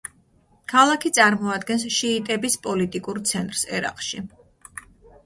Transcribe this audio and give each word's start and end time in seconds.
ქალაქი 0.71 1.11
წარმოადგენს 1.17 1.85
შიიტების 1.97 2.55
პოლიტიკურ 2.63 3.21
ცენტრს 3.33 3.63
ერაყში. 3.81 4.23